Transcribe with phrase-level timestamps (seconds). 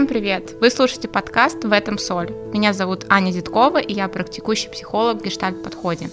[0.00, 0.54] Всем привет!
[0.62, 2.30] Вы слушаете подкаст «В этом соль».
[2.54, 6.08] Меня зовут Аня Зиткова, и я практикующий психолог в гештальт-подходе.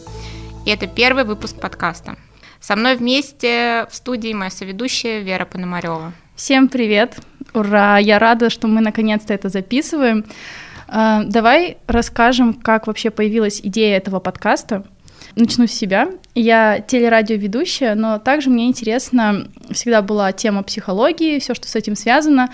[0.65, 2.17] И это первый выпуск подкаста.
[2.59, 6.11] Со мной вместе в студии моя соведущая Вера Пономарева.
[6.35, 7.17] Всем привет!
[7.53, 7.97] Ура!
[7.97, 10.25] Я рада, что мы наконец-то это записываем.
[10.89, 14.83] А, давай расскажем, как вообще появилась идея этого подкаста.
[15.37, 16.09] Начну с себя.
[16.33, 22.49] Я телерадиоведущая, но также мне интересна всегда была тема психологии, все, что с этим связано.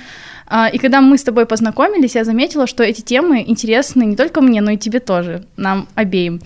[0.47, 4.41] А, и когда мы с тобой познакомились, я заметила, что эти темы интересны не только
[4.41, 6.41] мне, но и тебе тоже, нам обеим.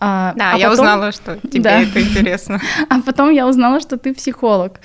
[0.00, 0.84] А, да, а я потом...
[0.84, 1.82] узнала, что тебе да.
[1.82, 2.60] это интересно.
[2.88, 4.80] А потом я узнала, что ты психолог.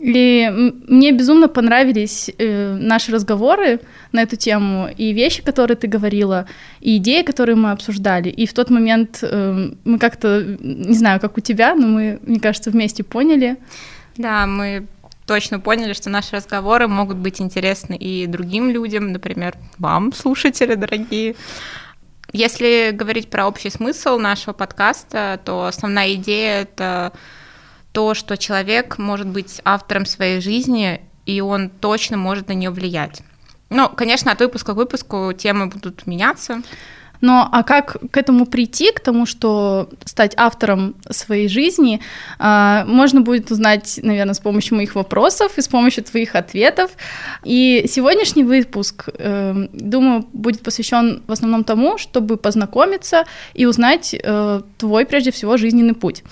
[0.00, 0.48] И
[0.86, 3.80] мне безумно понравились э, наши разговоры
[4.12, 6.46] на эту тему, и вещи, которые ты говорила,
[6.80, 8.28] и идеи, которые мы обсуждали.
[8.28, 12.38] И в тот момент э, мы как-то, не знаю, как у тебя, но мы, мне
[12.38, 13.56] кажется, вместе поняли.
[14.16, 14.86] Да, мы
[15.26, 21.34] точно поняли, что наши разговоры могут быть интересны и другим людям, например, вам, слушатели дорогие.
[22.32, 27.12] Если говорить про общий смысл нашего подкаста, то основная идея— это
[27.92, 33.22] то, что человек может быть автором своей жизни, и он точно может на нее влиять.
[33.70, 36.62] Ну, конечно, от выпуска к выпуску темы будут меняться.
[37.20, 42.00] Но а как к этому прийти, к тому, что стать автором своей жизни,
[42.38, 46.92] а, можно будет узнать, наверное, с помощью моих вопросов и с помощью твоих ответов.
[47.44, 54.60] И сегодняшний выпуск, эм, думаю, будет посвящен в основном тому, чтобы познакомиться и узнать э,
[54.78, 56.22] твой, прежде всего, жизненный путь.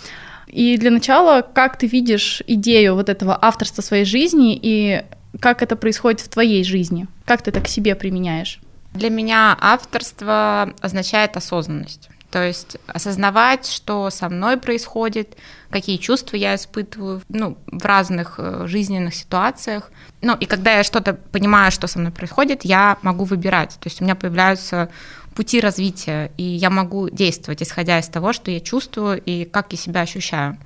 [0.46, 5.02] И для начала, как ты видишь идею вот этого авторства своей жизни и
[5.40, 7.06] как это происходит в твоей жизни?
[7.24, 8.60] Как ты это к себе применяешь?
[8.94, 12.08] Для меня авторство означает осознанность.
[12.30, 15.36] То есть осознавать, что со мной происходит,
[15.70, 19.90] какие чувства я испытываю ну, в разных э, жизненных ситуациях.
[20.22, 23.76] Ну, и когда я что-то понимаю, что со мной происходит, я могу выбирать.
[23.80, 24.90] То есть у меня появляются
[25.36, 29.78] пути развития, и я могу действовать, исходя из того, что я чувствую и как я
[29.78, 30.56] себя ощущаю.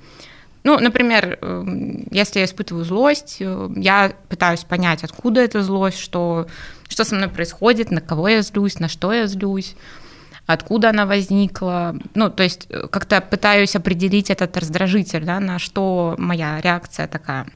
[0.63, 6.47] Ну, например, эм, если я испытываю злость, э, я пытаюсь понять, откуда эта злость, что,
[6.87, 9.75] что со мной происходит, на кого я злюсь, на что я злюсь,
[10.45, 11.95] откуда она возникла.
[12.13, 17.47] Ну, то есть э, как-то пытаюсь определить этот раздражитель, да, на что моя реакция такая.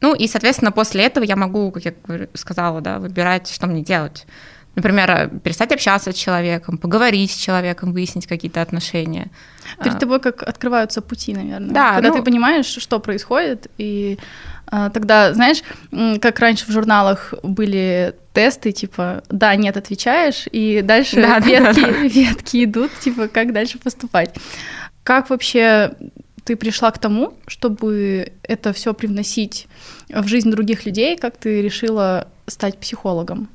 [0.00, 1.92] Ну, и, соответственно, после этого я могу, как я
[2.34, 4.26] сказала, да, выбирать, что мне делать.
[4.74, 9.30] Например, перестать общаться с человеком, поговорить с человеком, выяснить какие-то отношения.
[9.78, 9.98] Перед а.
[9.98, 11.70] тобой как открываются пути, наверное.
[11.70, 11.94] Да.
[11.94, 12.16] Когда ну...
[12.16, 14.18] ты понимаешь, что происходит, и
[14.66, 15.62] а, тогда, знаешь,
[16.20, 21.86] как раньше в журналах были тесты, типа, да, нет, отвечаешь, и дальше да, ветки, да,
[21.86, 21.90] да.
[22.02, 24.34] ветки идут, типа, как дальше поступать.
[25.04, 25.92] Как вообще
[26.44, 29.66] ты пришла к тому, чтобы это все привносить
[30.08, 33.48] в жизнь других людей, как ты решила стать психологом?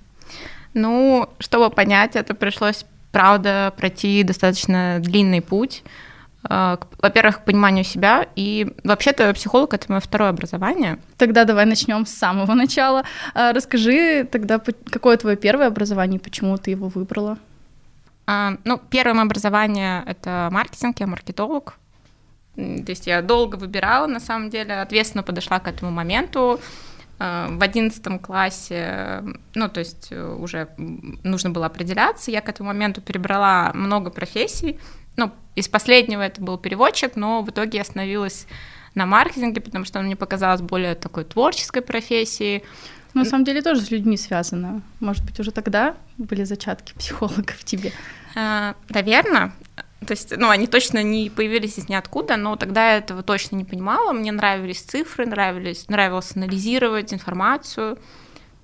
[0.74, 5.84] Ну, чтобы понять, это пришлось, правда, пройти достаточно длинный путь.
[6.48, 11.00] Э, во-первых, к пониманию себя, и вообще-то психолог— это мое второе образование.
[11.18, 13.04] Тогда давай начнем с самого начала.
[13.34, 17.38] А, расскажи тогда, какое твое первое образование, почему ты его выбрала?
[18.26, 21.76] А, ну, первое образование— это маркетинг, я маркетолог.
[22.56, 26.60] То есть я долго выбирала, на самом деле, ответственно подошла к этому моменту.
[27.20, 30.70] Э, в одиннадцатом классе, ну, то есть э, уже
[31.24, 34.80] нужно было определяться, я к этому моменту перебрала много профессий,
[35.18, 38.48] ну, из последнего это был переводчик, но в итоге я остановилась
[38.96, 42.64] на маркетинге, потому что он мне показалось более такой творческой профессией.
[43.14, 44.82] На самом деле тоже с людьми связано.
[45.00, 47.92] Может быть, уже тогда были зачатки психолога в тебе?
[48.36, 49.52] Э, наверное.
[50.06, 53.66] То есть, ну, они точно не появились из ниоткуда, но тогда я этого точно не
[53.66, 54.14] понимала.
[54.14, 57.98] Мне нравились цифры, нравились, нравилось анализировать информацию,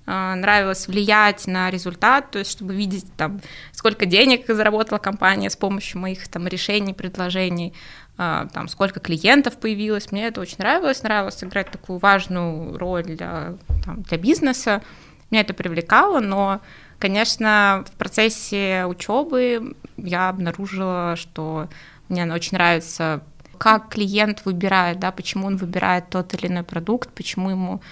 [0.06, 3.42] э, нравилось влиять на результат, то есть чтобы видеть там,
[3.72, 7.74] сколько денег заработала компания с помощью моих там решений, предложений,
[8.16, 10.10] э, там, сколько клиентов появилось.
[10.12, 14.82] Мне это очень нравилось, нравилось играть такую важную роль для, там, для бизнеса.
[15.30, 16.62] Меня это привлекало, но
[16.98, 21.68] Конечно, в процессе учебы я обнаружила, что
[22.08, 23.22] мне очень нравится,
[23.58, 27.82] как клиент выбирает, да, почему он выбирает тот или иной продукт, почему ему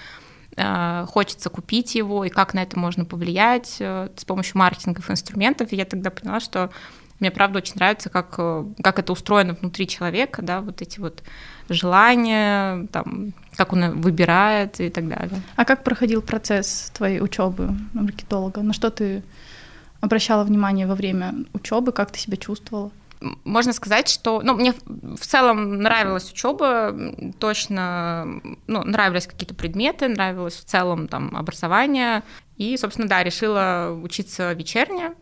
[0.57, 5.73] э, хочется купить его и как на это можно повлиять э, с помощью маркетинговых инструментов.
[5.73, 6.71] И я тогда поняла, что
[7.21, 11.23] мне правда очень нравится, как, э, как это устроено внутри человека, да, вот эти вот
[11.69, 15.41] желания, там, как он выбирает и так далее.
[15.57, 18.63] А как проходил процесс твоей учебы маркетолога?
[18.63, 19.23] На что ты
[20.01, 22.91] обращала внимание во время учебы, как ты себя чувствовала?
[23.45, 26.95] Можно сказать, что ну, мне в целом нравилась учеба,
[27.39, 28.27] точно
[28.67, 32.23] ну, нравились какие-то предметы, нравилось в целом там образование.
[32.59, 35.15] И, собственно, да, решила учиться вечерне,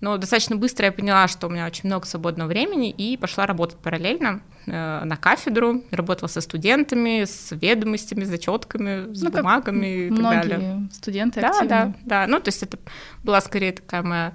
[0.00, 3.78] но достаточно быстро я поняла, что у меня очень много свободного времени, и пошла работать
[3.78, 10.10] параллельно э, на кафедру, работала со студентами, с ведомостями, с зачетками, с ну, бумагами и
[10.10, 10.88] так далее.
[10.92, 11.68] студенты да, активные.
[11.68, 12.78] Да, да, ну то есть это
[13.24, 14.32] была скорее такая моя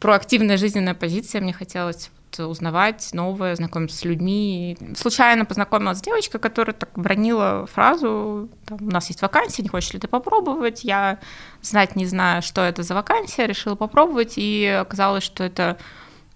[0.00, 2.10] проактивная жизненная позиция, мне хотелось
[2.46, 4.76] узнавать новое, знакомиться с людьми.
[4.96, 9.92] Случайно познакомилась с девочкой, которая так бронила фразу, там, у нас есть вакансия, не хочешь
[9.92, 10.84] ли ты попробовать?
[10.84, 11.18] Я
[11.62, 15.78] знать не знаю, что это за вакансия, решила попробовать, и оказалось, что это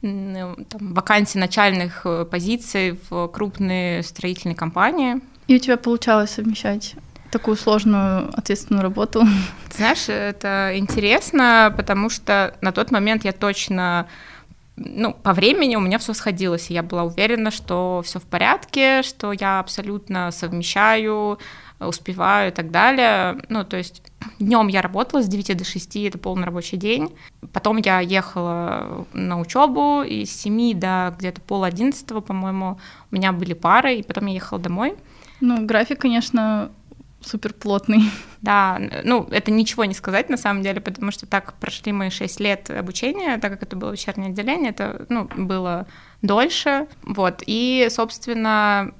[0.01, 5.21] там, вакансии начальных э, позиций в крупные строительные компании.
[5.47, 6.95] И у тебя получалось совмещать
[7.35, 9.27] такую сложную, ответственную работу?
[9.77, 14.07] знаешь, это интересно, потому что на тот момент я точно
[14.77, 19.03] ну, по времени у меня все сходилось, и я была уверена, что все в порядке,
[19.03, 21.39] что я абсолютно совмещаю,
[21.79, 23.41] успеваю и так далее.
[23.49, 24.03] Ну, то есть
[24.39, 27.15] днем я работала с 9 до 6, это полный рабочий день.
[27.53, 32.79] Потом я ехала на учебу, и с 7 до где-то пол одиннадцатого, по-моему,
[33.11, 34.97] у меня были пары, и потом я ехала домой.
[35.41, 36.73] Ну, график, конечно,
[37.27, 38.11] супер плотный.
[38.41, 42.41] Да, ну, это ничего не сказать на самом деле, потому что так прошли мои 6
[42.41, 45.87] лет обучения, так как это было вечернее отделение, это, ну, было
[46.21, 48.93] дольше, вот, и, собственно,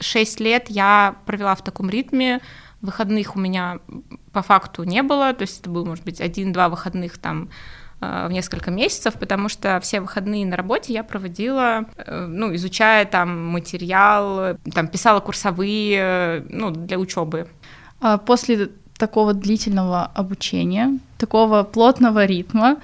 [0.00, 2.40] 6 лет я провела в таком ритме,
[2.80, 3.78] выходных у меня
[4.32, 7.50] по факту не было, то есть это был, может быть, один-два выходных там
[8.00, 13.04] э, в несколько месяцев, потому что все выходные на работе я проводила, э, ну, изучая
[13.04, 17.48] там материал, там писала курсовые, э, ну, для учебы.
[18.00, 22.78] А после такого длительного обучения, такого плотного ритма,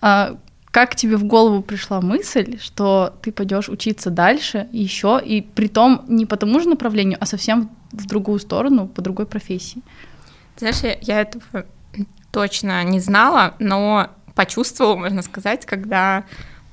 [0.00, 0.36] а,
[0.70, 6.04] как тебе в голову пришла мысль, что ты пойдешь учиться дальше еще, и при том
[6.08, 9.82] не по тому же направлению, а совсем в другую сторону, по другой профессии?
[10.56, 11.66] Знаешь, я, я этого
[12.30, 16.24] точно не знала, но почувствовала, можно сказать, когда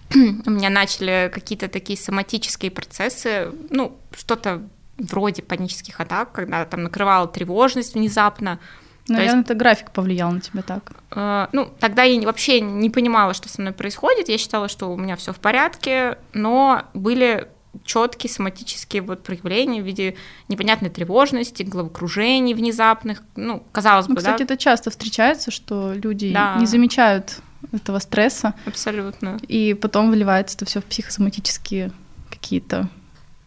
[0.14, 4.62] у меня начали какие-то такие соматические процессы, ну, что-то
[4.98, 8.60] вроде панических атак, когда там накрывала тревожность внезапно.
[9.08, 10.92] Наверное, есть, это график повлиял на тебя так.
[11.12, 14.28] Э, ну, тогда я вообще не понимала, что со мной происходит.
[14.28, 17.48] Я считала, что у меня все в порядке, но были
[17.86, 20.16] четкие соматические вот проявления в виде
[20.48, 23.24] непонятной тревожности, головокружений внезапных.
[23.36, 24.44] Ну, казалось ну, бы, кстати, да?
[24.44, 26.56] это часто встречается, что люди да.
[26.60, 27.40] не замечают
[27.72, 28.54] этого стресса.
[28.66, 29.38] Абсолютно.
[29.48, 31.92] И потом выливается это все в психосоматические
[32.30, 32.90] какие-то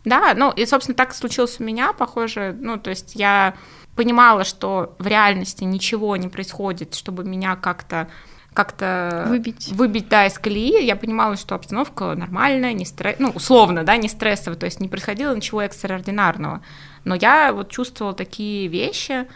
[0.04, 3.54] да, ну и, собственно, так случилось у меня, похоже, ну, то есть я
[3.96, 8.08] понимала, что в реальности ничего не происходит, чтобы меня как-то
[8.52, 9.68] как-то выбить.
[9.68, 10.84] выбить, да, из колеи.
[10.84, 14.88] Я понимала, что обстановка нормальная, не стресс, ну, условно, да, не стрессовая, то есть не
[14.88, 16.60] происходило ничего экстраординарного.
[17.04, 19.28] Но я вот чувствовала такие вещи,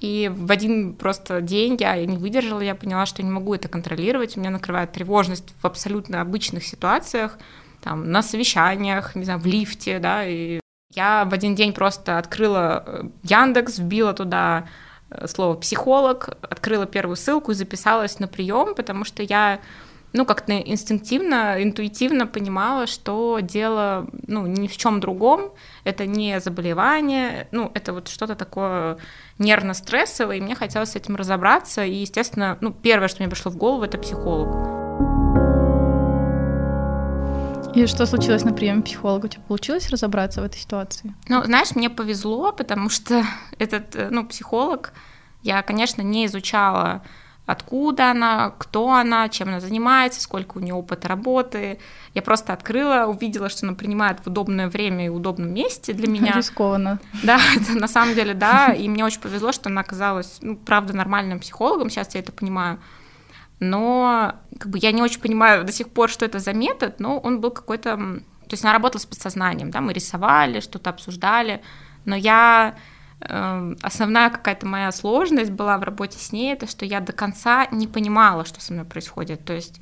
[0.00, 4.36] и в один просто день я не выдержала, я поняла, что не могу это контролировать,
[4.36, 7.38] меня накрывает тревожность в абсолютно обычных ситуациях,
[7.86, 10.58] там, на совещаниях, не знаю, в лифте, да, и
[10.92, 14.66] я в один день просто открыла э, Яндекс, вбила туда
[15.08, 19.60] э, слово психолог, открыла первую ссылку и записалась на прием, потому что я
[20.12, 25.52] ну, как-то инстинктивно, интуитивно понимала, что дело, ну, ни в чем другом,
[25.84, 28.98] это не заболевание, ну, это вот что-то такое
[29.38, 33.56] нервно-стрессовое, и мне хотелось с этим разобраться, и, естественно, ну, первое, что мне пришло в
[33.56, 34.75] голову, это психолог.
[37.76, 39.26] И что случилось на приеме психолога?
[39.26, 41.14] У тебя получилось разобраться в этой ситуации?
[41.28, 43.22] Ну, знаешь, мне повезло, потому что
[43.58, 44.94] этот, э, ну, психолог,
[45.42, 47.02] я, конечно, не изучала,
[47.44, 51.78] откуда она, кто она, чем она занимается, сколько у нее опыта работы.
[52.14, 56.32] Я просто открыла, увидела, что она принимает в удобное время и удобном месте для меня.
[56.36, 56.98] Рискованно.
[57.24, 58.72] Да, это на самом деле, да.
[58.72, 61.90] И мне очень повезло, что она оказалась, ну, правда, нормальным психологом.
[61.90, 62.78] Сейчас я это понимаю
[63.60, 67.18] но как бы я не очень понимаю до сих пор, что это за метод, но
[67.18, 67.96] он был какой-то...
[67.96, 71.62] То есть она работала с подсознанием, да, мы рисовали, что-то обсуждали,
[72.04, 72.76] но я...
[73.20, 77.66] Э, основная какая-то моя сложность была в работе с ней, это что я до конца
[77.70, 79.44] не понимала, что со мной происходит.
[79.44, 79.80] То есть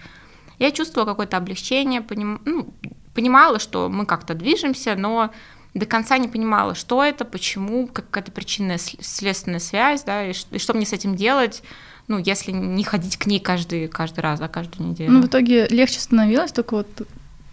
[0.59, 2.41] я чувствовала какое-то облегчение, поним...
[2.45, 2.73] ну,
[3.13, 5.31] понимала, что мы как-то движемся, но
[5.75, 10.59] до конца не понимала, что это, почему, какая-то причинная следственная связь, да, и что, и
[10.59, 11.63] что мне с этим делать,
[12.09, 15.13] ну, если не ходить к ней каждый, каждый раз, а каждую неделю.
[15.13, 16.89] Ну, в итоге легче становилось, только вот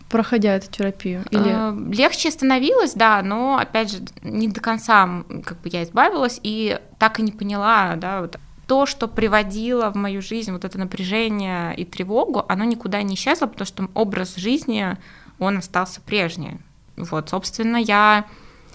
[0.09, 1.23] проходя эту терапию?
[1.31, 1.47] Или...
[1.47, 6.79] Э, легче становилось, да, но, опять же, не до конца как бы я избавилась и
[6.99, 11.75] так и не поняла, да, вот то, что приводило в мою жизнь вот это напряжение
[11.75, 14.97] и тревогу, оно никуда не исчезло, потому что образ жизни,
[15.39, 16.57] он остался прежний.
[16.95, 18.25] Вот, собственно, я...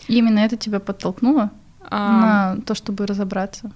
[0.09, 1.51] И именно это тебя подтолкнуло
[1.89, 2.55] а...
[2.57, 3.71] на то, чтобы разобраться?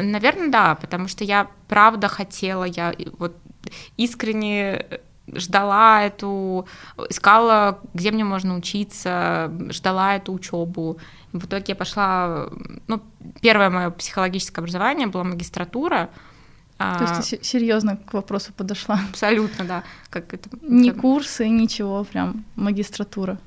[0.00, 3.36] Наверное, да, потому что я правда хотела, я вот
[3.96, 4.86] искренне
[5.32, 6.66] ждала эту,
[7.08, 10.98] искала, где мне можно учиться, ждала эту учебу.
[11.32, 12.50] В итоге я пошла,
[12.86, 13.00] ну,
[13.40, 16.10] первое мое психологическое образование было магистратура.
[16.76, 19.00] То есть ты серьезно к вопросу подошла?
[19.10, 19.84] Абсолютно, да.
[20.10, 21.00] Как это, Не это...
[21.00, 23.38] курсы, ничего, прям магистратура.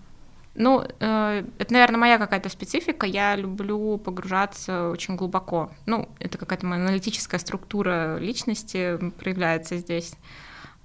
[0.59, 3.05] Ну, э, это, наверное, моя какая-то специфика.
[3.05, 5.69] Я люблю погружаться очень глубоко.
[5.85, 10.15] Ну, это какая-то моя аналитическая структура личности проявляется здесь.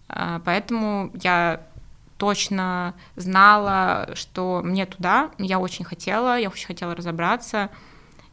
[0.08, 1.66] А, поэтому я
[2.18, 7.70] точно знала, что мне туда, я очень хотела, я очень хотела разобраться.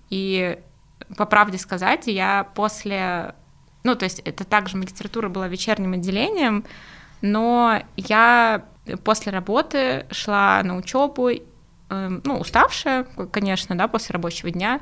[0.10, 0.60] И
[1.15, 3.34] по правде сказать, я после...
[3.86, 6.65] Ну, то есть это также магистратура была вечерним отделением,
[7.21, 8.65] но я
[9.03, 11.29] после работы шла на учебу,
[11.89, 14.81] эм, ну, уставшая, конечно, да, после рабочего дня,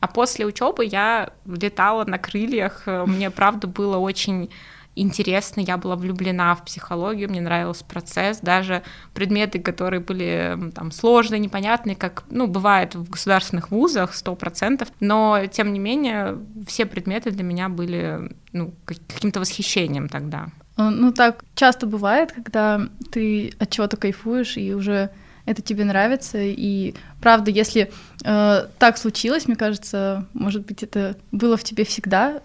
[0.00, 4.50] а после учебы я летала на крыльях, мне, правда, было очень
[4.96, 11.38] интересно, я была влюблена в психологию, мне нравился процесс, даже предметы, которые были там сложные,
[11.38, 17.30] непонятные, как, ну, бывает в государственных вузах, сто процентов, но, тем не менее, все предметы
[17.30, 20.48] для меня были, ну, каким-то восхищением тогда.
[20.76, 25.10] Э, ну, так часто бывает, когда ты от чего-то кайфуешь и уже
[25.46, 26.38] это тебе нравится.
[26.40, 27.92] И правда, если
[28.24, 32.40] э, так случилось, мне кажется, может быть, это было в тебе всегда,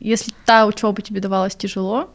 [0.00, 2.10] если та учеба тебе давалась тяжело,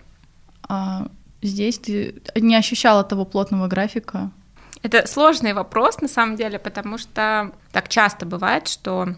[0.67, 1.07] а
[1.41, 4.31] здесь ты не ощущала того плотного графика.
[4.81, 9.15] Это сложный вопрос, на самом деле, потому что так часто бывает, что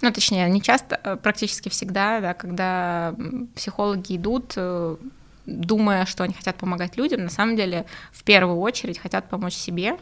[0.00, 3.14] ну, точнее, не часто, а практически всегда, да, когда
[3.54, 4.96] психологи идут, э,
[5.46, 9.96] думая, что они хотят помогать людям, на самом деле в первую очередь хотят помочь себе,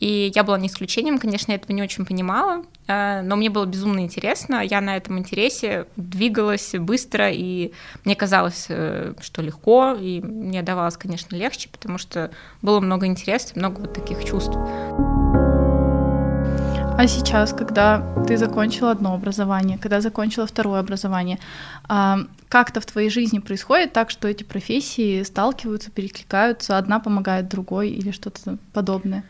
[0.00, 3.66] и я была не исключением, конечно, я этого не очень понимала, э, но мне было
[3.66, 4.64] безумно интересно.
[4.64, 7.72] Я на этом интересе двигалась быстро, и
[8.06, 12.30] мне казалось, э, что легко, и мне давалось, конечно, легче, потому что
[12.62, 14.56] было много интереса, много вот таких чувств.
[17.00, 21.38] А сейчас, когда ты закончила одно образование, когда закончила второе образование,
[21.88, 22.18] а,
[22.50, 28.10] как-то в твоей жизни происходит так, что эти профессии сталкиваются, перекликаются, одна помогает другой или
[28.10, 29.24] что-то подобное?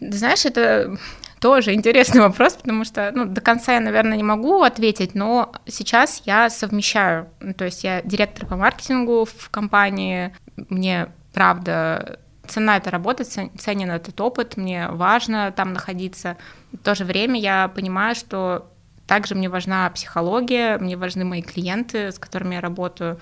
[0.00, 0.98] Знаешь, это
[1.38, 6.20] тоже интересный вопрос, потому что ну, до конца я, наверное, не могу ответить, но сейчас
[6.24, 7.28] я совмещаю.
[7.56, 14.20] То есть я директор по маркетингу в компании, мне правда цена эта работа, ценен этот
[14.20, 16.36] опыт, мне важно там находиться.
[16.72, 18.70] В то же время я понимаю, что
[19.06, 23.18] также мне важна психология, мне важны мои клиенты, с которыми я работаю.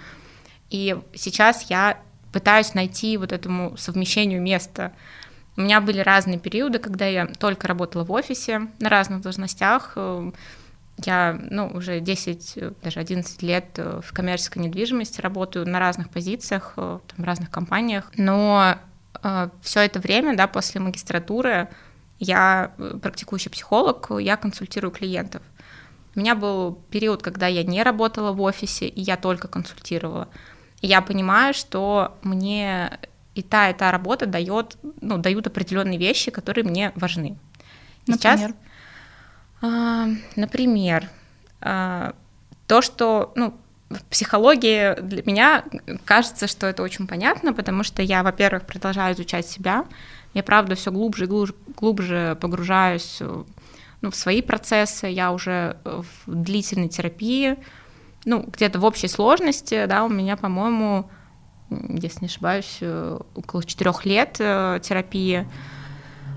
[0.71, 1.99] И сейчас я
[2.33, 4.93] пытаюсь найти вот этому совмещению места.
[5.57, 9.97] У меня были разные периоды, когда я только работала в офисе на разных должностях.
[11.05, 16.99] Я ну, уже 10, даже 11 лет в коммерческой недвижимости работаю на разных позициях, э,
[17.07, 18.13] там, в разных компаниях.
[18.17, 18.77] Но
[19.63, 21.69] все это время, да, после магистратуры,
[22.19, 25.43] я практикующий психолог, я консультирую клиентов.
[26.15, 30.29] У меня был период, когда я не работала в офисе, и я только консультировала.
[30.81, 32.99] И я понимаю, что мне
[33.35, 37.37] и та, и та работа дает, ну, дают определенные вещи, которые мне важны.
[38.07, 38.57] Сейчас, например,
[39.63, 41.09] а, например
[41.61, 42.15] а,
[42.67, 43.55] то, что, ну,
[43.95, 45.65] в психологии для меня
[46.05, 49.85] кажется, что это очень понятно, потому что я, во-первых, продолжаю изучать себя,
[50.35, 53.21] я, правда, все глубже и глубже, глубже погружаюсь
[54.01, 57.57] ну, в свои процессы, я уже в длительной терапии,
[58.25, 61.11] ну, где-то в общей сложности, да, у меня, по-моему,
[61.71, 65.47] если не ошибаюсь, э, около четырех лет э, терапии,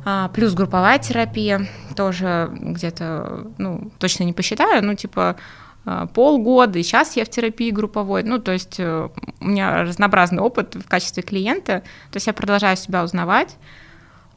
[0.05, 5.35] а, плюс групповая терапия, тоже где-то, ну, точно не посчитаю, ну, типа
[6.13, 10.87] полгода, и сейчас я в терапии групповой, ну, то есть у меня разнообразный опыт в
[10.87, 13.55] качестве клиента, то есть я продолжаю себя узнавать,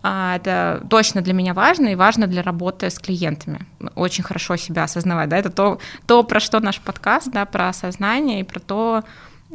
[0.02, 3.66] а, это точно для меня важно и важно для работы с клиентами.
[3.94, 8.40] Очень хорошо себя осознавать, да, это то, то про что наш подкаст, да, про осознание
[8.40, 9.04] и про то,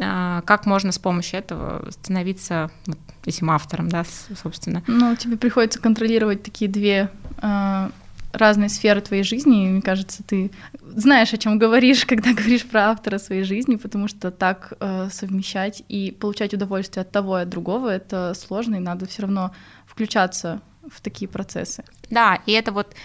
[0.01, 4.03] а, как можно с помощью этого становиться вот, этим автором, да,
[4.41, 4.83] собственно.
[4.88, 7.09] Ну, тебе приходится контролировать такие две
[7.41, 7.89] э,
[8.33, 12.89] разные сферы твоей жизни, и мне кажется, ты знаешь, о чем говоришь, когда говоришь про
[12.89, 17.49] автора своей жизни, потому что так э, совмещать и получать удовольствие от того и от
[17.49, 19.53] другого это сложно, и надо все равно
[19.85, 21.83] включаться в такие процессы.
[22.09, 22.95] Да, и это вот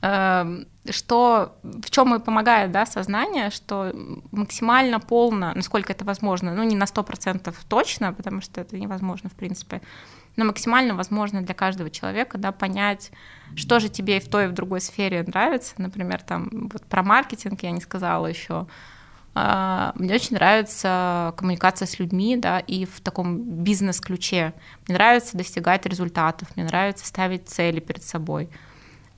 [0.00, 3.92] Эм, что в чем и помогает да, сознание, что
[4.30, 9.34] максимально полно, насколько это возможно, ну не на 100% точно, потому что это невозможно в
[9.34, 9.82] принципе,
[10.36, 13.10] но максимально возможно для каждого человека да, понять,
[13.56, 15.74] что же тебе и в той, и в другой сфере нравится.
[15.78, 18.66] Например, там вот про маркетинг я не сказала еще.
[19.34, 24.54] а, мне очень нравится коммуникация с людьми, да, и в таком бизнес-ключе.
[24.86, 28.48] Мне нравится достигать результатов, мне нравится ставить цели перед собой.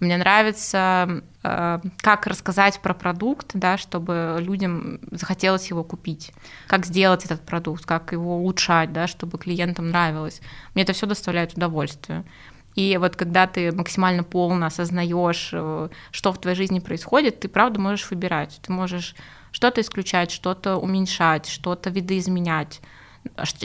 [0.01, 6.33] Мне нравится, э, как рассказать про продукт, да, чтобы людям захотелось его купить,
[6.67, 10.41] как сделать этот продукт, как его улучшать, да, чтобы клиентам нравилось.
[10.75, 12.25] Мне это все доставляет удовольствие.
[12.75, 17.81] И вот когда ты максимально полно осознаешь, э, что в твоей жизни происходит, ты правда
[17.81, 18.61] можешь выбирать.
[18.63, 19.15] Ты можешь
[19.53, 22.81] что-то исключать, что-то уменьшать, что-то видоизменять,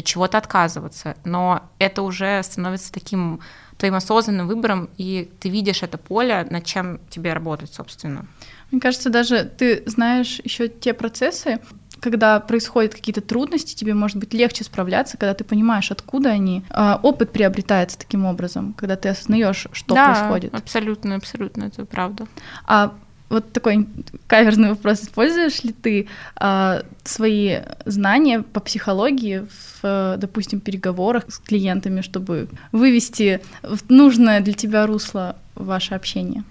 [0.04, 1.16] чего-то отказываться.
[1.24, 3.40] Но это уже становится таким
[3.78, 8.26] твоим осознанным выбором, и ты видишь это поле, над чем тебе работать, собственно.
[8.72, 11.60] Мне кажется, даже ты знаешь еще те процессы,
[12.00, 16.64] когда происходят какие-то трудности, тебе может быть легче справляться, когда ты понимаешь, откуда они.
[16.70, 20.54] А, опыт приобретается таким образом, когда ты осознаешь, что да, происходит.
[20.54, 22.28] Абсолютно, абсолютно, это правда.
[22.66, 22.94] А
[23.30, 23.88] вот такой
[24.28, 25.02] каверзный вопрос.
[25.02, 26.08] Используешь ли ты
[26.40, 29.48] э, свои знания по психологии
[29.82, 36.44] в, допустим, переговорах с клиентами, чтобы вывести в нужное для тебя русло ваше общение?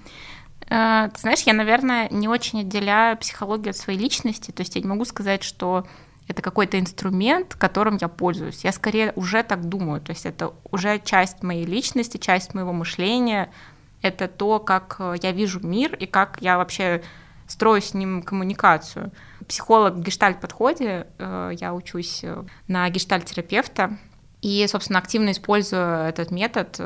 [0.68, 4.50] Э, ты знаешь, я, наверное, не очень отделяю психологию от своей личности.
[4.50, 5.86] То есть я не могу сказать, что
[6.26, 8.64] это какой-то инструмент, которым я пользуюсь.
[8.64, 10.00] Я скорее уже так думаю.
[10.00, 13.50] То есть это уже часть моей личности, часть моего мышления,
[14.02, 17.02] это то, как э, я вижу мир и как я вообще
[17.46, 19.12] строю с ним коммуникацию.
[19.46, 22.24] Психолог в гештальт-подходе, э, я учусь
[22.68, 23.98] на гештальт-терапевта,
[24.40, 26.78] и, собственно, активно использую этот метод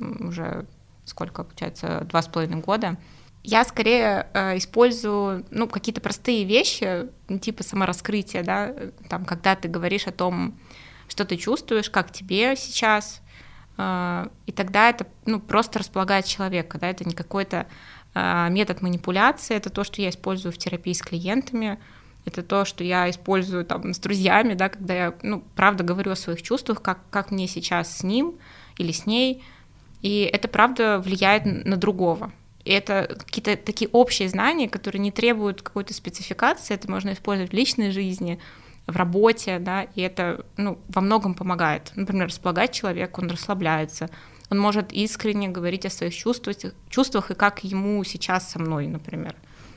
[0.00, 0.66] уже
[1.04, 2.96] сколько, получается, два с половиной года.
[3.44, 7.08] Я скорее использую ну, какие-то простые вещи,
[7.40, 8.74] типа самораскрытия, да,
[9.08, 10.58] там, когда ты говоришь о том,
[11.08, 13.20] что ты чувствуешь, как тебе сейчас,
[13.76, 17.66] а, и тогда это ну, просто располагает человека, да, это не какой-то
[18.14, 21.78] а, метод манипуляции, это то, что я использую в терапии с клиентами,
[22.24, 26.16] это то, что я использую там с друзьями, да, когда я, ну, правда говорю о
[26.16, 28.36] своих чувствах, как, как мне сейчас с ним
[28.78, 29.44] или с ней,
[30.00, 32.32] и это правда влияет на другого.
[32.64, 37.54] И это какие-то такие общие знания, которые не требуют какой-то спецификации, это можно использовать в
[37.54, 38.40] личной жизни,
[38.86, 41.92] в работе, да, и это ну, во многом помогает.
[41.94, 44.10] Например, располагать человека, он расслабляется,
[44.50, 46.56] он может искренне говорить о своих чувствах,
[46.88, 49.34] чувствах и как ему сейчас со мной, например.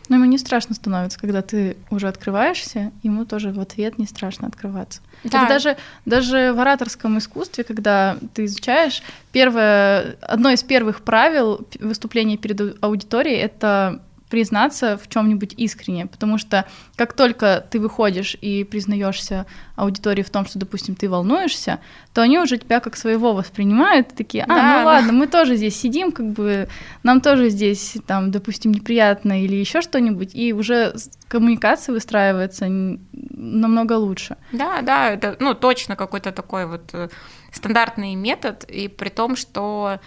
[0.09, 4.47] Но ему не страшно становится, когда ты уже открываешься, ему тоже в ответ не страшно
[4.47, 5.01] открываться.
[5.23, 5.43] Да.
[5.43, 12.37] Это даже, даже в ораторском искусстве, когда ты изучаешь, первое, одно из первых правил выступления
[12.37, 19.45] перед аудиторией— это признаться в чем-нибудь искренне, потому что как только ты выходишь и признаешься
[19.75, 21.79] аудитории в том, что, допустим, ты волнуешься,
[22.13, 25.79] то они уже тебя как своего воспринимают, такие, а, да, ну ладно, мы тоже здесь
[25.79, 26.67] сидим, как бы
[27.03, 30.93] нам тоже здесь, там, допустим, неприятно или еще что-нибудь, и уже
[31.27, 34.35] коммуникация выстраивается намного лучше.
[34.51, 37.09] Да, да, это, ну, точно какой-то такой вот э,
[37.51, 39.99] стандартный метод, и при том, что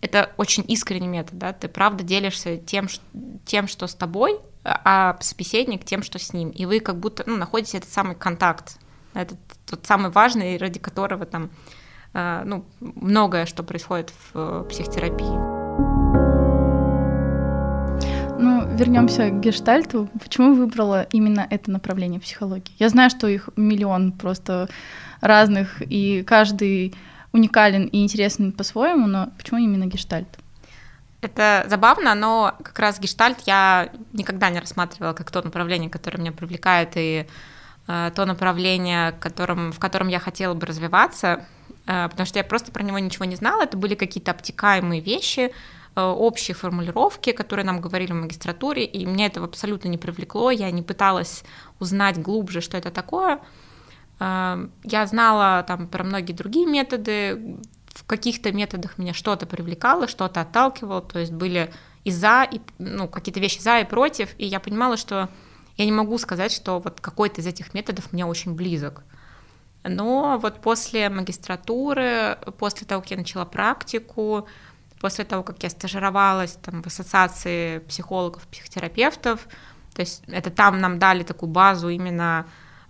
[0.00, 2.88] это очень искренний метод, да, ты правда делишься тем,
[3.44, 7.36] тем, что с тобой, а собеседник тем, что с ним, и вы как будто ну,
[7.36, 8.78] находите этот самый контакт,
[9.14, 11.50] этот тот самый важный, ради которого там
[12.14, 15.56] э, ну, многое, что происходит в э, психотерапии.
[18.38, 20.10] Ну, вернемся к гештальту.
[20.22, 22.74] Почему выбрала именно это направление психологии?
[22.78, 24.68] Я знаю, что их миллион просто
[25.20, 26.94] разных, и каждый
[27.36, 30.28] уникален и интересен по-своему, но почему именно гештальт?
[31.20, 36.32] Это забавно, но как раз гештальт я никогда не рассматривала как то направление, которое меня
[36.32, 37.26] привлекает, и
[37.88, 41.44] э, то направление, которым, в котором я хотела бы развиваться,
[41.86, 43.62] э, потому что я просто про него ничего не знала.
[43.62, 45.50] Это были какие-то обтекаемые вещи,
[45.96, 50.50] э, общие формулировки, которые нам говорили в магистратуре, и меня это абсолютно не привлекло.
[50.50, 51.44] Я не пыталась
[51.80, 53.32] узнать глубже, что это такое.
[53.34, 53.40] Эм,
[54.18, 61.00] я знала там про многие другие методы, в каких-то методах меня что-то привлекало, что-то отталкивало,
[61.00, 61.72] то есть были
[62.04, 65.28] и за, и, ну, какие-то вещи за и против, и я понимала, что
[65.76, 69.02] я не могу сказать, что вот какой-то из этих методов мне очень близок.
[69.82, 74.46] Но вот после магистратуры, после того, как я начала практику,
[75.00, 79.46] после того, как я стажировалась там, в ассоциации психологов, психотерапевтов,
[79.94, 82.46] то есть это там нам дали такую базу именно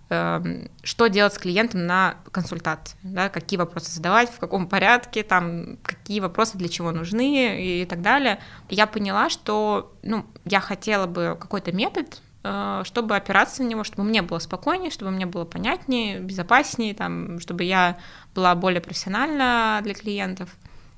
[0.09, 6.21] что делать с клиентом на консультации, да, какие вопросы задавать, в каком порядке, там, какие
[6.21, 8.39] вопросы для чего нужны и так далее.
[8.69, 14.07] Я поняла, что ну, я хотела бы какой-то метод, э, чтобы опираться на него, чтобы
[14.07, 17.97] мне было спокойнее, чтобы мне было понятнее, безопаснее, там, чтобы я
[18.33, 20.49] была более профессиональна для клиентов.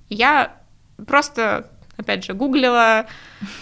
[0.10, 0.56] Я
[1.08, 3.06] просто опять же, гуглила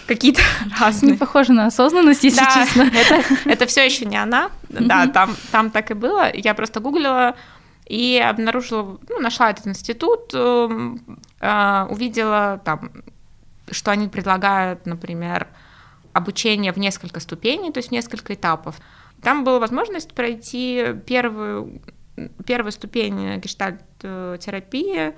[0.06, 0.40] какие-то
[0.80, 1.12] разные.
[1.12, 2.82] Не похоже на осознанность, если да, честно.
[2.94, 4.50] Это, это все еще не она.
[4.68, 6.30] Да, там, там так и было.
[6.34, 7.36] Я просто гуглила
[7.86, 12.90] и обнаружила, ну, нашла этот институт, э, увидела там,
[13.70, 15.48] что они предлагают, например,
[16.12, 18.76] обучение в несколько ступеней, то есть в несколько этапов.
[19.22, 21.80] Там была возможность пройти первую,
[22.46, 25.14] первую ступень гештальт-терапии,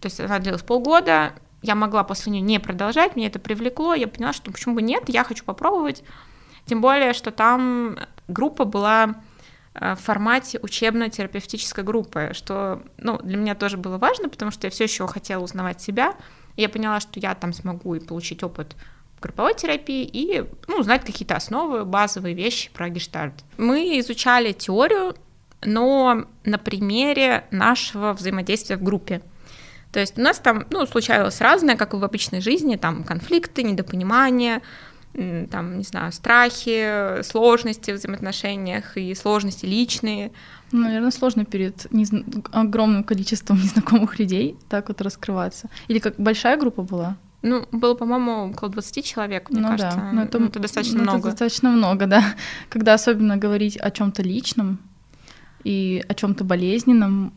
[0.00, 1.32] то есть она длилась полгода,
[1.64, 5.04] я могла после нее не продолжать, мне это привлекло, я поняла, что почему бы нет,
[5.08, 6.04] я хочу попробовать,
[6.66, 7.98] тем более, что там
[8.28, 9.14] группа была
[9.74, 14.70] э, в формате учебно-терапевтической группы, что ну, для меня тоже было важно, потому что я
[14.70, 16.14] все еще хотела узнавать себя,
[16.56, 18.76] я поняла, что я там смогу и получить опыт
[19.22, 23.42] групповой терапии и ну, узнать какие-то основы, базовые вещи про гештальт.
[23.56, 25.16] Мы изучали теорию,
[25.62, 29.22] но на примере нашего взаимодействия в группе.
[29.94, 33.62] То есть у нас там, ну, случалось разное, как и в обычной жизни, там конфликты,
[33.62, 34.60] недопонимания,
[35.52, 40.32] там, не знаю, страхи, сложности в взаимоотношениях и сложности личные.
[40.72, 42.24] Ну, наверное, сложно перед незна...
[42.50, 45.70] огромным количеством незнакомых людей так вот раскрываться.
[45.86, 47.16] Или как большая группа была?
[47.42, 49.96] Ну, было, по-моему, около 20 человек, мне ну, кажется.
[49.96, 50.10] Да.
[50.10, 51.18] Но это, ну, это достаточно ну, много.
[51.18, 52.34] Это достаточно много, да.
[52.68, 54.80] Когда особенно говорить о чем-то личном
[55.62, 57.32] и о чем-то болезненном,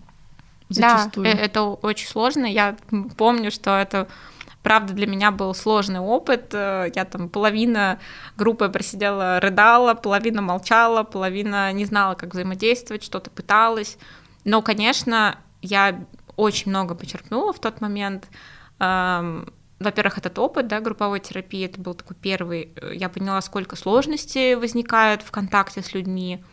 [0.70, 1.26] зачастую.
[1.26, 2.46] Да, это очень сложно.
[2.46, 2.76] Я
[3.18, 4.08] помню, что это
[4.64, 6.54] правда для меня был сложный опыт.
[6.54, 8.00] Э, я там половина
[8.36, 13.98] группы просидела, рыдала, половина молчала, половина не знала, как взаимодействовать, что-то пыталась.
[14.44, 18.28] Но, конечно, я очень много почерпнула в тот момент.
[18.80, 22.74] Эм, во-первых, этот опыт, да, групповой терапии, это был такой первый.
[22.94, 26.44] Я поняла, сколько сложностей возникает в контакте с людьми,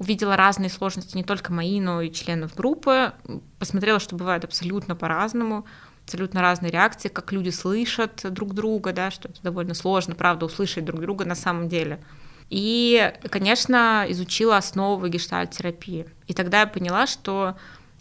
[0.00, 3.12] увидела разные сложности, не только мои, но и членов группы,
[3.58, 5.66] посмотрела, что бывает абсолютно по-разному,
[6.04, 10.86] абсолютно разные реакции, как люди слышат друг друга, да, что это довольно сложно, правда, услышать
[10.86, 12.00] друг друга на самом деле.
[12.48, 16.06] И, конечно, изучила основы гештальт-терапии.
[16.26, 17.56] И тогда я поняла, что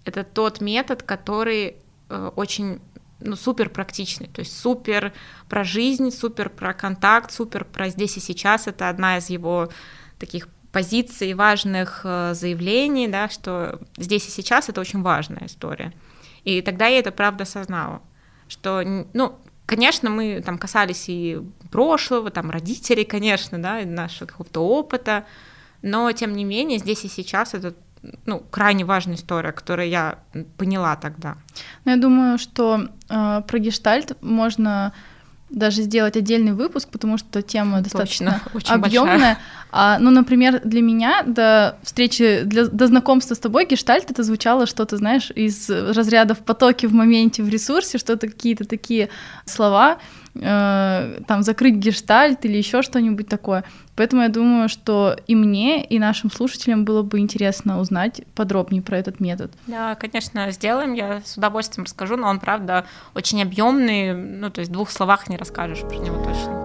[0.06, 1.76] это тот метод, который
[2.08, 2.80] э, очень
[3.20, 5.12] ну, супер практичный, то есть супер
[5.50, 8.68] про жизнь, супер про контакт, супер про здесь и сейчас.
[8.68, 9.70] Это одна из его
[10.18, 15.94] таких позиций, важных э, заявлений, да, что здесь и сейчас это очень важная история.
[16.44, 18.02] И тогда я это правда осознала,
[18.48, 25.26] что, ну, конечно, мы там касались и прошлого, там родителей, конечно, да, нашего какого-то опыта,
[25.82, 27.74] но тем не менее здесь и сейчас это
[28.26, 30.20] ну, крайне важная история, которую я
[30.58, 31.38] поняла тогда.
[31.86, 34.94] Ну, я думаю, что э, про гештальт можно
[35.50, 39.40] даже сделать отдельный выпуск, потому что тема Точно, достаточно объемная.
[39.72, 44.66] А, ну, например, для меня до встречи, для, до знакомства с тобой гештальт это звучало
[44.66, 49.10] что-то, знаешь, из разряда в потоке, в моменте, в ресурсе, что-то какие-то такие
[49.46, 50.00] слова,
[50.40, 53.64] э, там закрыть гештальт или еще что-нибудь такое.
[53.96, 58.98] Поэтому я думаю, что и мне, и нашим слушателям было бы интересно узнать подробнее про
[58.98, 59.52] этот метод.
[59.68, 60.94] Да, конечно, сделаем.
[60.94, 64.14] Я с удовольствием расскажу, но он, правда, очень объемный.
[64.14, 66.60] Ну, то есть в двух словах не расскажешь про него точно.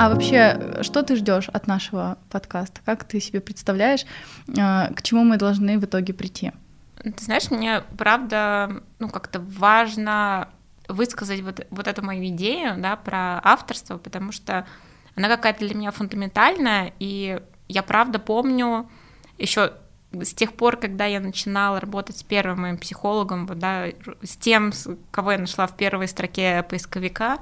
[0.00, 2.80] А вообще, что ты ждешь от нашего подкаста?
[2.86, 4.06] Как ты себе представляешь,
[4.48, 6.52] э, к чему мы должны в итоге прийти?
[7.02, 10.48] Ты знаешь, мне правда, ну, как-то важно
[10.88, 14.66] высказать вот, вот эту мою идею, да, про авторство, потому что
[15.14, 18.90] она какая-то для меня фундаментальная, и я правда помню
[19.38, 19.72] еще
[20.12, 23.86] с тех пор, когда я начинала работать с первым моим психологом, вот, да,
[24.22, 24.72] с тем,
[25.10, 27.38] кого я нашла в первой строке поисковика,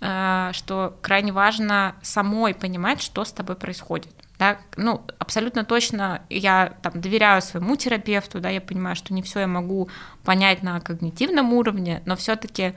[0.00, 4.14] э, что крайне важно самой понимать, что с тобой происходит.
[4.40, 4.58] Да?
[4.78, 9.46] Ну, абсолютно точно я там доверяю своему терапевту, да, я понимаю, что не все я
[9.46, 9.90] могу
[10.24, 12.74] понять на когнитивном уровне, но все-таки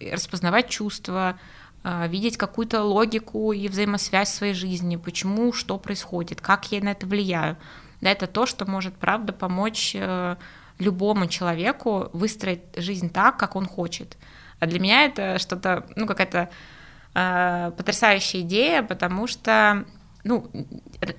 [0.00, 1.40] распознавать чувства,
[1.82, 6.90] а, видеть какую-то логику и взаимосвязь в своей жизни, почему, что происходит, как я на
[6.90, 7.56] это влияю.
[8.00, 10.36] Да, это то, что может, правда, помочь э,
[10.78, 14.16] любому человеку выстроить жизнь так, как он хочет.
[14.60, 16.48] А для меня это что-то, ну, какая-то
[17.14, 19.84] э, потрясающая идея, потому что
[20.24, 20.50] ну,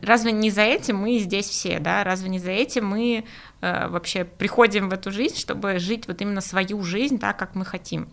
[0.02, 3.26] разве не за этим мы здесь все, да, разве не за этим мы
[3.62, 7.66] э, вообще приходим в эту жизнь, чтобы жить вот именно свою жизнь так, как мы
[7.66, 8.08] хотим?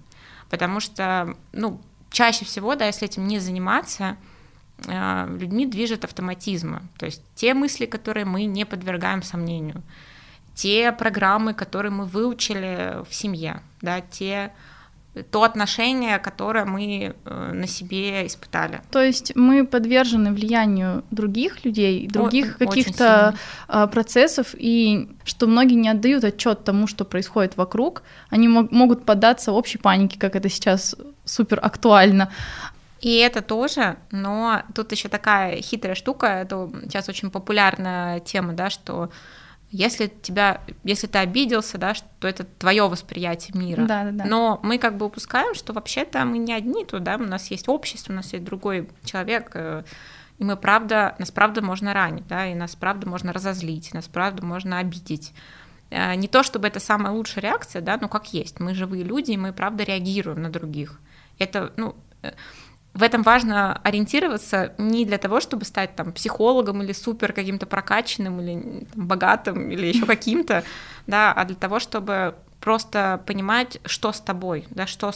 [0.48, 4.16] Потому что, ну, чаще всего, да, если этим не заниматься,
[4.87, 9.83] э, людьми движет автоматизмы, то есть те мысли, которые мы не подвергаем сомнению,
[10.55, 14.53] те программы, которые мы выучили в семье, да, те
[15.31, 18.81] то отношение, которое мы э, на себе испытали.
[18.90, 23.35] То есть мы подвержены влиянию других людей, других каких-то
[23.66, 29.51] а, процессов, и что многие не отдают отчет тому, что происходит вокруг, они могут поддаться
[29.53, 30.94] общей панике, как это сейчас
[31.25, 32.31] супер актуально.
[33.01, 38.70] И это тоже, но тут еще такая хитрая штука, это сейчас очень популярная тема, да,
[38.70, 39.11] что
[39.71, 43.87] если тебя, если ты обиделся, да, то это твое восприятие мира.
[43.87, 44.25] Да, да, да.
[44.25, 47.69] Но мы как бы упускаем, что вообще-то мы не одни тут, да, у нас есть
[47.69, 49.85] общество, у нас есть другой человек, э,
[50.39, 54.45] и мы правда, нас правда можно ранить, да, и нас правда можно разозлить, нас правда
[54.45, 55.33] можно обидеть.
[55.91, 58.59] Э, не то, чтобы это самая лучшая реакция, да, но как есть.
[58.59, 60.99] Мы живые люди, и мы правда реагируем на других.
[61.39, 62.33] Это, ну, э,
[62.92, 68.40] в этом важно ориентироваться не для того, чтобы стать там психологом или супер каким-то прокачанным
[68.40, 70.64] или там, богатым или еще каким-то,
[71.07, 75.12] да, а для того, чтобы просто понимать, что с тобой, да, что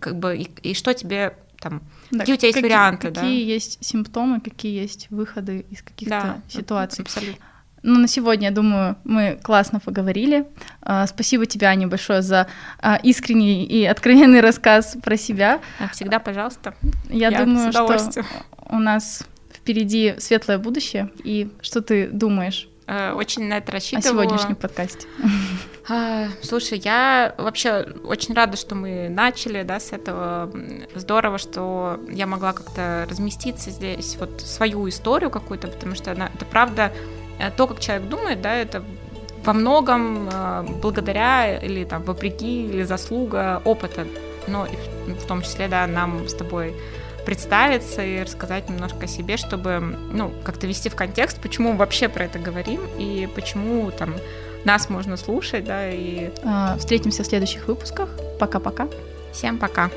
[0.00, 3.44] как бы и, и что тебе там, да, какие у тебя есть какие, варианты, какие
[3.44, 3.52] да?
[3.52, 7.04] есть симптомы, какие есть выходы из каких-то да, ситуаций.
[7.04, 7.44] Абсолютно.
[7.82, 10.46] Ну, на сегодня, я думаю, мы классно поговорили.
[10.82, 12.48] А, спасибо тебе, Аня, большое за
[12.80, 15.60] а, искренний и откровенный рассказ про себя.
[15.92, 16.74] Всегда, пожалуйста.
[17.08, 18.26] Я, я думаю, что
[18.66, 21.10] у нас впереди светлое будущее.
[21.24, 22.68] И что ты думаешь?
[22.88, 24.20] Э, очень на это рассчитываю.
[24.20, 25.06] О сегодняшнем подкасте.
[25.90, 30.52] А, слушай, я вообще очень рада, что мы начали, да, с этого.
[30.94, 36.44] Здорово, что я могла как-то разместиться здесь, вот свою историю какую-то, потому что она, это
[36.44, 36.92] правда
[37.56, 38.82] то, как человек думает, да, это
[39.44, 44.06] во многом э, благодаря или там вопреки или заслуга опыта,
[44.46, 44.66] но
[45.06, 46.74] в том числе, да, нам с тобой
[47.24, 49.80] представиться и рассказать немножко о себе, чтобы,
[50.12, 54.14] ну, как-то вести в контекст, почему мы вообще про это говорим и почему там
[54.64, 56.30] нас можно слушать, да, и...
[56.44, 58.08] А, встретимся в следующих выпусках.
[58.38, 58.88] Пока-пока.
[59.32, 59.90] Всем пока.